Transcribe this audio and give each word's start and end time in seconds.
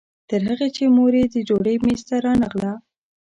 تر 0.29 0.41
هغې 0.47 0.69
چې 0.75 0.83
مور 0.95 1.13
یې 1.19 1.25
د 1.33 1.35
ډوډۍ 1.47 1.75
میز 1.83 2.01
ته 2.07 2.15
رانغله. 2.25 2.73